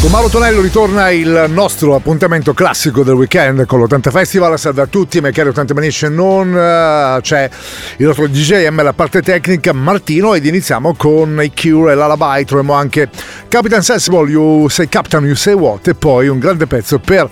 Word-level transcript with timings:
Con 0.00 0.12
Mauro 0.12 0.28
Tonello 0.28 0.60
ritorna 0.60 1.10
il 1.10 1.46
nostro 1.48 1.96
appuntamento 1.96 2.54
classico 2.54 3.02
del 3.02 3.14
weekend 3.14 3.66
con 3.66 3.80
l'80 3.80 4.10
Festival. 4.12 4.56
Salve 4.56 4.82
a 4.82 4.86
tutti, 4.86 5.20
miei 5.20 5.32
cari 5.32 5.48
80 5.48 5.74
Manition 5.74 6.14
non. 6.14 6.48
Uh, 6.50 7.20
c'è 7.20 7.50
il 7.96 8.06
nostro 8.06 8.28
DJM, 8.28 8.80
la 8.82 8.92
parte 8.92 9.22
tecnica, 9.22 9.72
Martino, 9.72 10.34
ed 10.34 10.46
iniziamo 10.46 10.94
con 10.94 11.42
i 11.42 11.52
Cure 11.52 11.92
e 11.92 11.94
l'Alabai. 11.96 12.44
Troviamo 12.44 12.74
anche 12.74 13.10
Capitan 13.48 13.82
Sensible, 13.82 14.30
You 14.30 14.68
Say 14.68 14.88
Captain, 14.88 15.24
You 15.24 15.34
Say 15.34 15.54
What, 15.54 15.88
e 15.88 15.94
poi 15.94 16.28
un 16.28 16.38
grande 16.38 16.68
pezzo 16.68 17.00
per 17.00 17.28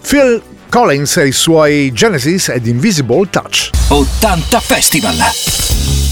Phil 0.00 0.40
Collins 0.70 1.18
e 1.18 1.26
i 1.26 1.32
suoi 1.32 1.92
Genesis 1.92 2.48
ed 2.48 2.66
Invisible 2.66 3.28
Touch. 3.28 3.70
80 3.88 4.60
Festival. 4.60 6.05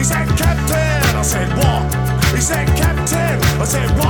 He 0.00 0.04
said, 0.04 0.26
Captain. 0.28 1.14
I 1.14 1.20
said, 1.20 1.48
What? 1.58 2.34
He 2.34 2.40
said, 2.40 2.66
Captain. 2.68 3.60
I 3.60 3.64
said, 3.66 3.90
What? 3.98 4.09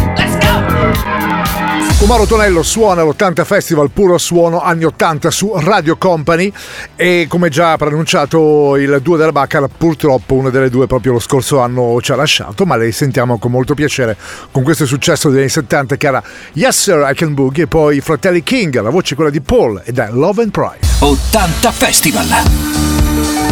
Umaro 2.01 2.25
Tonello 2.25 2.63
suona 2.63 3.03
l'80 3.03 3.45
Festival 3.45 3.91
Puro 3.91 4.17
Suono 4.17 4.59
anni 4.59 4.85
80 4.85 5.29
su 5.29 5.53
Radio 5.57 5.97
Company 5.97 6.51
e 6.95 7.27
come 7.29 7.49
già 7.49 7.77
preannunciato 7.77 8.75
il 8.75 8.99
duo 9.03 9.17
della 9.17 9.31
Baccara 9.31 9.67
purtroppo 9.67 10.33
una 10.33 10.49
delle 10.49 10.71
due 10.71 10.87
proprio 10.87 11.13
lo 11.13 11.19
scorso 11.19 11.59
anno 11.59 11.99
ci 12.01 12.11
ha 12.11 12.15
lasciato 12.15 12.65
ma 12.65 12.75
le 12.75 12.91
sentiamo 12.91 13.37
con 13.37 13.51
molto 13.51 13.75
piacere 13.75 14.17
con 14.49 14.63
questo 14.63 14.87
successo 14.87 15.29
degli 15.29 15.41
anni 15.41 15.49
70 15.49 15.95
che 15.95 16.07
era 16.07 16.23
Yes 16.53 16.81
Sir 16.81 17.07
I 17.07 17.13
Can 17.13 17.35
Boogie. 17.35 17.63
E 17.63 17.67
poi 17.67 18.01
fratelli 18.01 18.41
King, 18.41 18.81
la 18.81 18.89
voce 18.89 19.13
quella 19.13 19.29
di 19.29 19.39
Paul 19.39 19.79
ed 19.85 19.99
è 19.99 20.09
Love 20.09 20.41
and 20.41 20.51
Pride. 20.51 20.79
80 20.99 21.71
Festival 21.71 23.50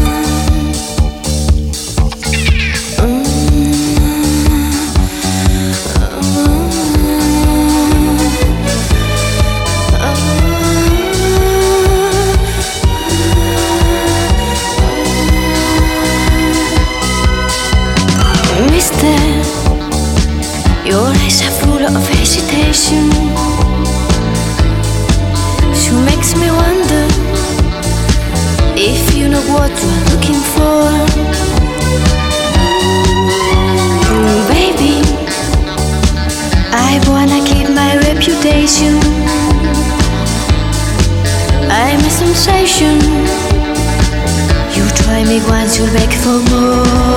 sensation. 38.70 39.00
I'm 41.72 42.00
a 42.00 42.10
sensation. 42.10 43.00
You 44.76 44.88
try 45.04 45.24
me 45.24 45.42
once, 45.50 45.80
you 45.80 45.86
beg 45.86 46.12
for 46.14 46.40
more. 46.52 47.09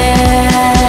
yeah. 0.00 0.79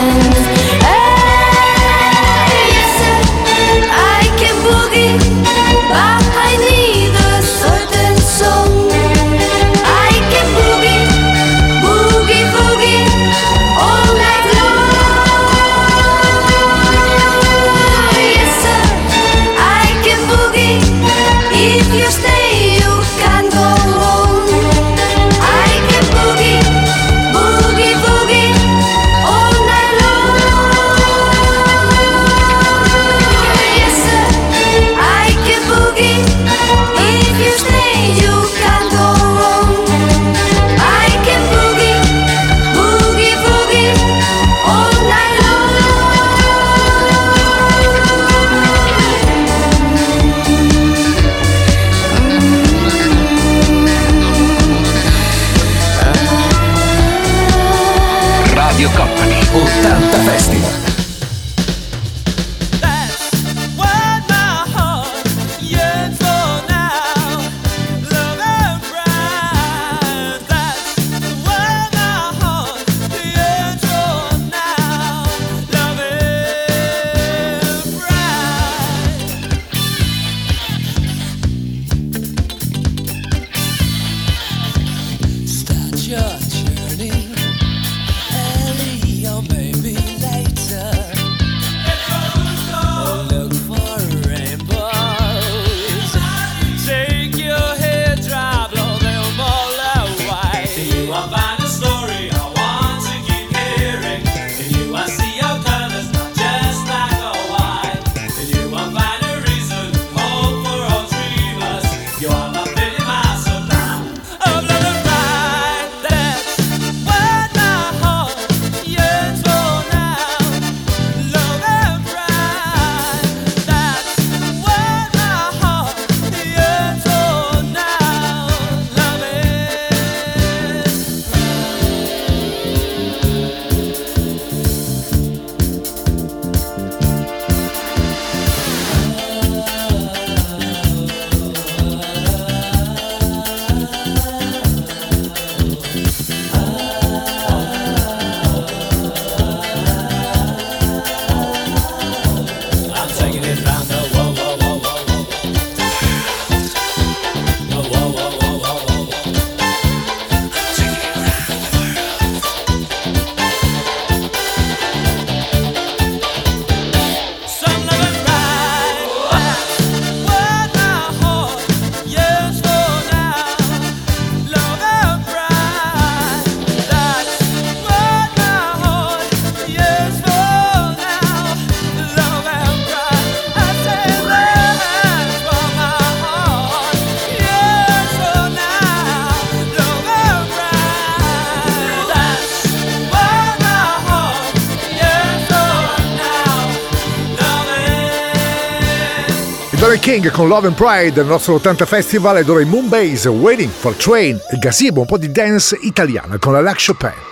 King 200.12 200.30
con 200.30 200.50
Love 200.50 200.68
and 200.68 200.76
Pride 200.76 201.14
del 201.14 201.26
nostro 201.26 201.54
80 201.54 201.86
Festival 201.86 202.36
e 202.36 202.62
in 202.62 202.68
Moonbase, 202.68 203.30
Waiting 203.30 203.70
for 203.70 203.96
Train 203.96 204.38
e 204.52 204.58
Gazebo, 204.58 205.00
un 205.00 205.06
po' 205.06 205.18
di 205.18 205.32
dance 205.32 205.78
italiana 205.84 206.38
con 206.38 206.52
la 206.52 206.60
Lac 206.60 206.86
Chopin. 206.86 207.31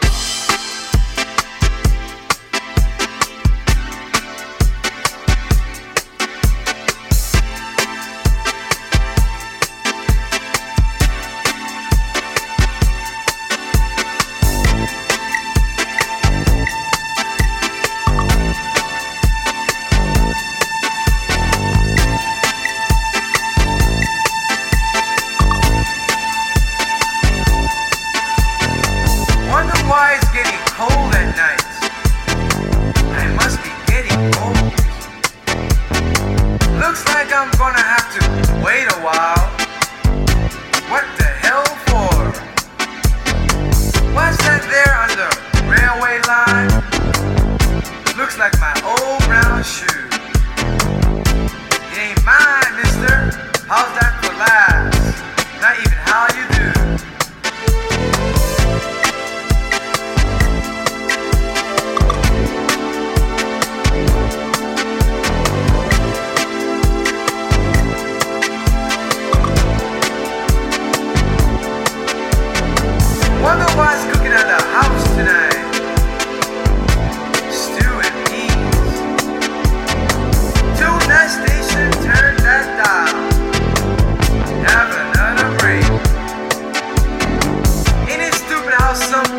some 89.09 89.38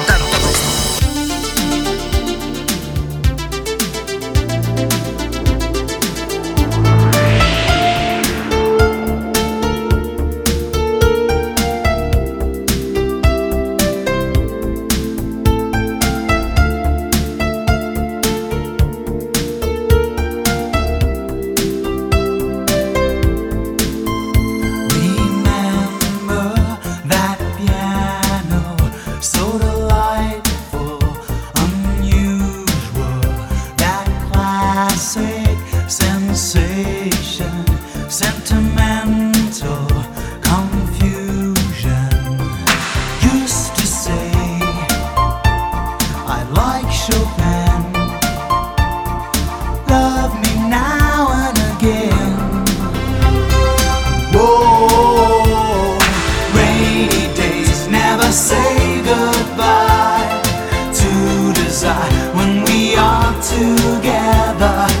나. 64.61 65.00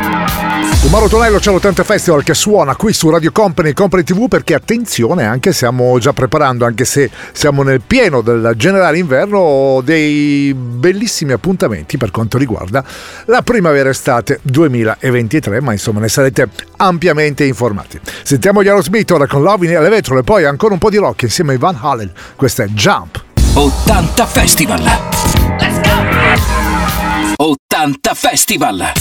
Mauro 0.91 1.07
Tonello 1.07 1.39
c'è 1.39 1.53
l'80 1.53 1.85
Festival 1.85 2.21
che 2.21 2.33
suona 2.33 2.75
qui 2.75 2.91
su 2.91 3.09
Radio 3.09 3.31
Company, 3.31 3.71
Company 3.71 4.03
TV 4.03 4.27
perché 4.27 4.53
attenzione, 4.53 5.23
anche 5.23 5.53
stiamo 5.53 5.97
già 5.99 6.11
preparando, 6.11 6.65
anche 6.65 6.83
se 6.83 7.09
siamo 7.31 7.63
nel 7.63 7.79
pieno 7.79 8.19
del 8.19 8.55
generale 8.57 8.97
inverno, 8.97 9.79
dei 9.85 10.53
bellissimi 10.53 11.31
appuntamenti 11.31 11.95
per 11.95 12.11
quanto 12.11 12.37
riguarda 12.37 12.83
la 13.27 13.41
primavera-estate 13.41 14.39
2023, 14.41 15.61
ma 15.61 15.71
insomma 15.71 16.01
ne 16.01 16.09
sarete 16.09 16.49
ampiamente 16.75 17.45
informati. 17.45 17.97
Sentiamo 18.23 18.61
gli 18.61 18.67
Aerosmith 18.67 19.11
ora 19.11 19.27
con 19.27 19.43
Loving 19.43 19.73
alle 19.73 19.87
vetro 19.87 20.19
e 20.19 20.23
poi 20.23 20.43
ancora 20.43 20.73
un 20.73 20.79
po' 20.79 20.89
di 20.89 20.97
rock 20.97 21.21
insieme 21.21 21.53
a 21.53 21.57
Van 21.57 21.77
Halen. 21.79 22.11
Questa 22.35 22.63
è 22.63 22.67
Jump. 22.67 23.23
80 23.53 24.25
Festival. 24.25 24.81
Let's 25.57 25.79
go! 25.79 27.45
80 27.45 28.13
Festival. 28.13 28.91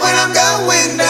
when 0.00 0.14
I'm 0.14 0.32
going 0.32 0.98
down. 0.98 1.07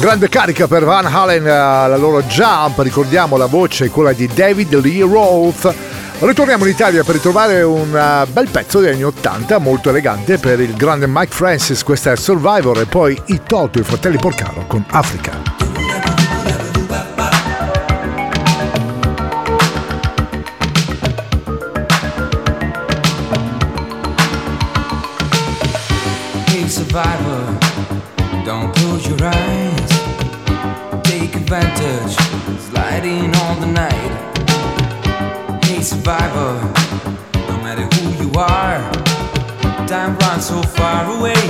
Grande 0.00 0.30
carica 0.30 0.66
per 0.66 0.82
Van 0.82 1.04
Halen, 1.04 1.46
eh, 1.46 1.50
la 1.50 1.96
loro 1.98 2.22
jump, 2.22 2.78
ricordiamo 2.78 3.36
la 3.36 3.44
voce 3.44 3.84
è 3.84 3.90
quella 3.90 4.14
di 4.14 4.26
David 4.32 4.80
Lee 4.80 5.02
Roth. 5.02 5.74
Ritorniamo 6.20 6.64
in 6.64 6.70
Italia 6.70 7.04
per 7.04 7.16
ritrovare 7.16 7.60
un 7.60 7.94
eh, 7.94 8.24
bel 8.32 8.48
pezzo 8.48 8.80
degli 8.80 8.94
anni 8.94 9.04
80, 9.04 9.58
molto 9.58 9.90
elegante 9.90 10.38
per 10.38 10.58
il 10.58 10.74
grande 10.74 11.06
Mike 11.06 11.34
Francis, 11.34 11.82
questa 11.82 12.12
è 12.12 12.16
Survivor 12.16 12.80
e 12.80 12.86
poi 12.86 13.20
i 13.26 13.42
Toto, 13.46 13.78
i 13.78 13.82
fratelli 13.82 14.16
Porcaro 14.16 14.64
con 14.66 14.82
Africa. 14.88 15.69
not 40.40 40.46
so 40.46 40.62
far 40.62 41.18
away. 41.18 41.42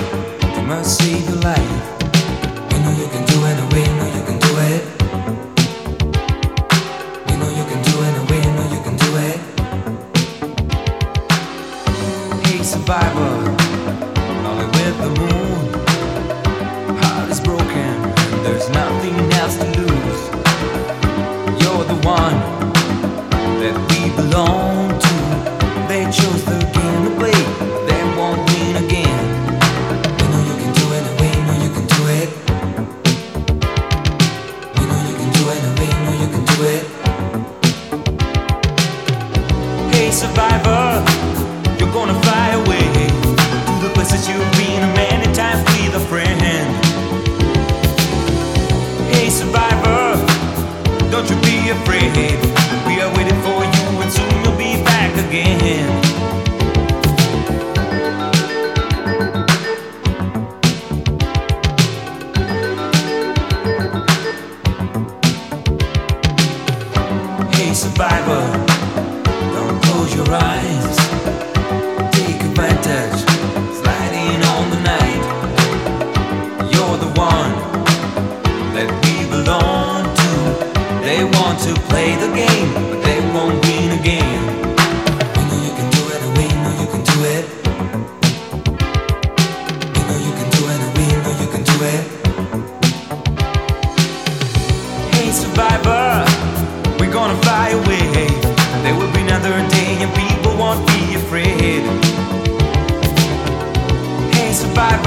You 0.56 0.62
must 0.62 0.98
see 0.98 1.14
the 1.20 1.36
light 1.46 1.72
You 2.72 2.78
know 2.82 2.92
you 3.00 3.06
can 3.14 3.24
do 3.26 3.38
it 3.50 3.58
away, 3.66 3.84
you 3.86 3.94
know 3.98 4.08
you 4.16 4.22
can 4.28 4.38
do 4.46 4.52
it. 4.70 4.82
You 7.30 7.36
know 7.38 7.50
you 7.58 7.64
can 7.70 7.80
do 7.88 7.94
it 8.06 8.14
away, 8.22 8.40
you 8.46 8.52
know 8.56 8.66
you 8.74 8.80
can 8.86 8.96
do 9.04 9.10
it. 9.28 9.38
Hey 12.46 12.62
survivor, 12.62 13.34
only 14.48 14.66
with 14.76 14.96
the 15.04 15.10
moon? 15.20 15.62
Heart 17.00 17.30
is 17.30 17.40
broken, 17.40 17.94
there's 18.42 18.68
nothing 18.70 19.16
else 19.40 19.56
to 19.56 19.66
lose. 19.78 20.20
You're 21.62 21.84
the 21.84 21.98
one. 22.02 22.49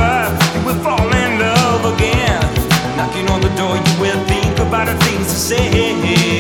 Survivor, 0.04 0.58
you 0.58 0.66
will 0.66 0.84
fall 0.84 1.14
in 1.14 1.40
love 1.40 1.96
again. 1.96 2.42
Knocking 2.98 3.30
on 3.30 3.42
the 3.42 3.50
door, 3.56 3.76
you 3.76 4.02
will 4.02 4.24
think 4.26 4.60
about 4.60 4.88
the 4.88 4.96
things 5.06 5.28
to 5.28 5.40
say. 5.40 6.33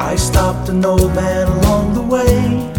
I 0.00 0.16
stopped 0.16 0.70
an 0.70 0.82
old 0.84 1.14
man 1.14 1.46
along 1.58 1.92
the 1.92 2.02
way 2.14 2.72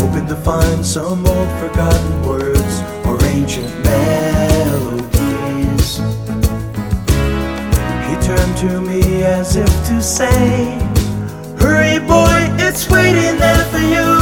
hoping 0.00 0.26
to 0.28 0.36
find 0.36 0.86
some 0.86 1.26
old 1.26 1.50
forgotten 1.60 2.22
words 2.26 2.74
or 3.06 3.22
ancient 3.36 3.74
melodies. 3.84 5.20
He 8.08 8.14
turned 8.28 8.56
to 8.64 8.80
me 8.80 9.24
as 9.24 9.56
if 9.56 9.72
to 9.88 10.00
say, 10.00 10.78
Hurry, 11.60 11.98
boy, 11.98 12.48
it's 12.66 12.88
waiting 12.88 13.36
there 13.38 13.64
for 13.66 13.84
you. 13.94 14.21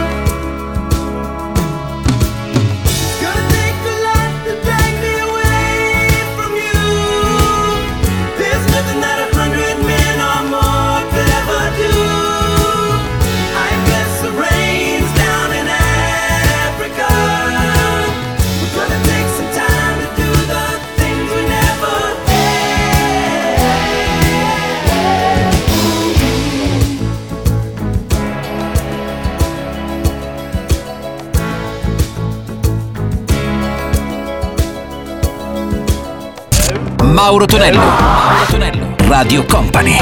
Mauro 37.11 37.45
Tonello. 37.45 37.79
Mauro 37.79 38.45
Tonello. 38.49 38.95
Radio 39.07 39.45
Company. 39.45 39.97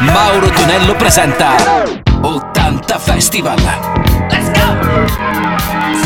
Mauro 0.00 0.50
Tonello 0.50 0.94
presenta 0.94 1.54
80 2.20 2.98
Festival. 2.98 3.58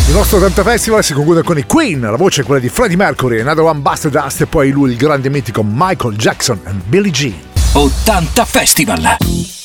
Il 0.06 0.14
nostro 0.14 0.36
80 0.38 0.62
Festival 0.62 1.02
si 1.02 1.12
conclude 1.12 1.42
con 1.42 1.58
i 1.58 1.66
Queen, 1.66 2.00
la 2.00 2.16
voce 2.16 2.42
è 2.42 2.44
quella 2.44 2.60
di 2.60 2.68
Freddie 2.68 2.96
Mercury, 2.96 3.40
Another 3.40 3.64
One 3.64 3.80
Buster 3.80 4.12
Dust 4.12 4.42
e 4.42 4.46
poi 4.46 4.70
lui 4.70 4.92
il 4.92 4.96
grande 4.96 5.28
mitico 5.28 5.64
Michael 5.66 6.14
Jackson 6.14 6.60
e 6.64 6.70
Billie 6.86 7.10
Jean. 7.10 7.34
80 7.72 8.44
Festival. 8.44 9.61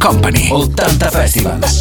Company, 0.00 0.48
Radio 0.48 0.48
Company, 0.48 0.48
80 0.50 1.10
Festival. 1.10 1.79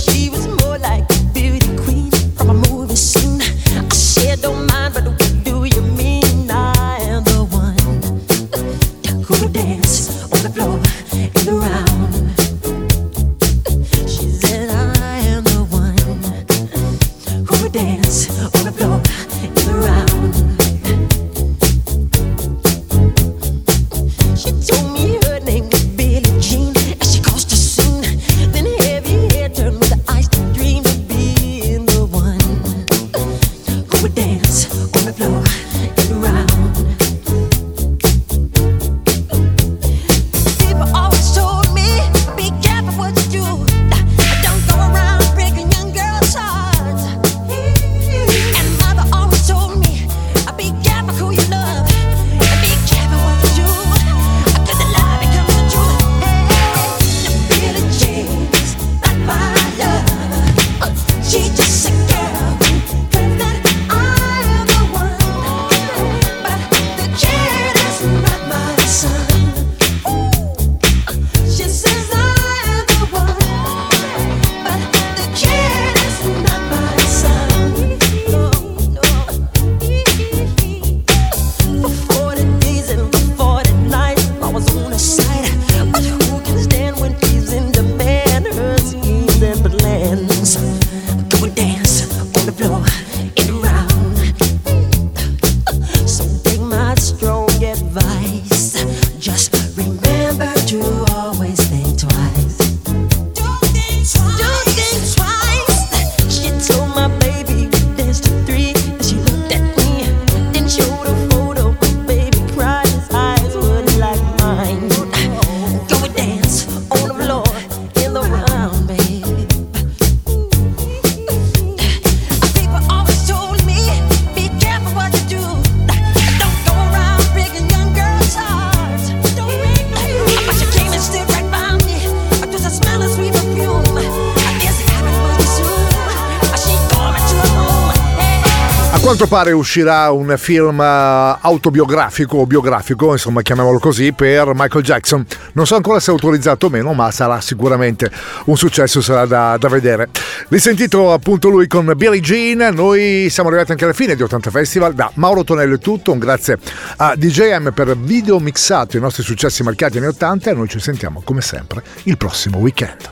Pare 139.30 139.51
uscirà 139.51 140.09
un 140.09 140.34
film 140.38 140.82
eh, 140.82 141.38
autobiografico 141.41 142.38
o 142.38 142.47
biografico, 142.47 143.11
insomma 143.11 143.43
chiamiamolo 143.43 143.77
così, 143.77 144.11
per 144.11 144.53
Michael 144.55 144.84
Jackson. 144.84 145.23
Non 145.53 145.67
so 145.67 145.75
ancora 145.75 145.99
se 145.99 146.09
è 146.09 146.13
autorizzato 146.13 146.65
o 146.65 146.69
meno, 146.69 146.93
ma 146.93 147.11
sarà 147.11 147.39
sicuramente 147.39 148.09
un 148.45 148.57
successo, 148.57 149.01
sarà 149.01 149.27
da, 149.27 149.55
da 149.57 149.67
vedere. 149.67 150.09
Risentito 150.47 151.13
appunto 151.13 151.49
lui 151.49 151.67
con 151.67 151.93
Billie 151.95 152.19
Jean, 152.21 152.73
noi 152.73 153.27
siamo 153.30 153.49
arrivati 153.49 153.71
anche 153.71 153.84
alla 153.84 153.93
fine 153.93 154.15
di 154.15 154.23
80 154.23 154.49
Festival. 154.49 154.93
Da 154.95 155.11
Mauro 155.13 155.43
Tonello 155.43 155.75
è 155.75 155.80
tutto, 155.80 156.11
un 156.11 156.17
grazie 156.17 156.57
a 156.97 157.13
DJM 157.15 157.71
per 157.71 157.95
video 157.95 158.39
mixato 158.39 158.97
i 158.97 158.99
nostri 158.99 159.21
successi 159.21 159.61
marcati 159.61 159.99
anni 159.99 160.07
80 160.07 160.49
e 160.49 160.53
noi 160.55 160.67
ci 160.67 160.80
sentiamo 160.80 161.21
come 161.23 161.41
sempre 161.41 161.84
il 162.03 162.17
prossimo 162.17 162.57
weekend. 162.57 163.11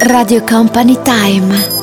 Radio 0.00 0.42
Company 0.44 0.98
Time. 1.02 1.73